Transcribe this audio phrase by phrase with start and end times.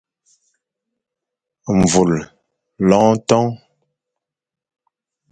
[1.79, 2.11] Mvul,
[2.87, 3.45] loñ ton.